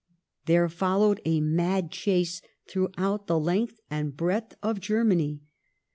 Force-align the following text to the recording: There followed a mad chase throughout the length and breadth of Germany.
There 0.47 0.67
followed 0.67 1.21
a 1.25 1.41
mad 1.41 1.91
chase 1.91 2.41
throughout 2.67 3.27
the 3.27 3.39
length 3.39 3.79
and 3.91 4.17
breadth 4.17 4.55
of 4.63 4.79
Germany. 4.79 5.41